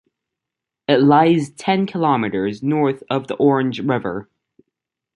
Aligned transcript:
It 0.87 0.97
lies 1.01 1.51
ten 1.51 1.85
kilometres 1.85 2.63
north 2.63 3.03
of 3.07 3.27
the 3.27 3.35
Orange 3.35 3.81
River. 3.81 4.31